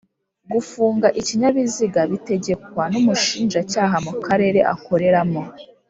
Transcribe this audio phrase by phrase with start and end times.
[0.53, 5.41] Gufunga ikinyabiziga bitegekwa n'umushinjacyaha mu karere akoreramo